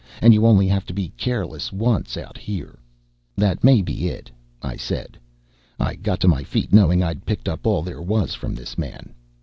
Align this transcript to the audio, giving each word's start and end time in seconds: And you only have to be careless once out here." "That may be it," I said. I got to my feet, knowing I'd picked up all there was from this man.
And 0.19 0.33
you 0.33 0.47
only 0.47 0.67
have 0.67 0.83
to 0.87 0.95
be 0.95 1.09
careless 1.09 1.71
once 1.71 2.17
out 2.17 2.35
here." 2.35 2.79
"That 3.37 3.63
may 3.63 3.83
be 3.83 4.07
it," 4.07 4.31
I 4.59 4.75
said. 4.75 5.15
I 5.79 5.93
got 5.93 6.19
to 6.21 6.27
my 6.27 6.43
feet, 6.43 6.73
knowing 6.73 7.03
I'd 7.03 7.23
picked 7.23 7.47
up 7.47 7.67
all 7.67 7.83
there 7.83 8.01
was 8.01 8.33
from 8.33 8.55
this 8.55 8.79
man. 8.79 9.13